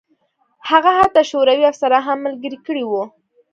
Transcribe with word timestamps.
هغه 0.69 0.91
حتی 0.99 1.21
شوروي 1.31 1.63
افسران 1.71 2.03
هم 2.07 2.17
ملګري 2.25 2.57
کړي 2.65 2.83
وو 2.85 3.03